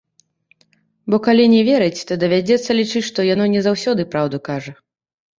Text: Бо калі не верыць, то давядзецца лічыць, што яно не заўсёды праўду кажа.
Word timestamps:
Бо 1.13 1.17
калі 1.25 1.43
не 1.55 1.59
верыць, 1.67 2.05
то 2.11 2.17
давядзецца 2.23 2.75
лічыць, 2.79 3.03
што 3.09 3.25
яно 3.33 3.45
не 3.53 3.61
заўсёды 3.67 4.07
праўду 4.15 4.37
кажа. 4.49 4.73